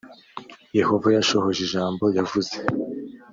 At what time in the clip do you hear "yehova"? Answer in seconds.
0.79-1.07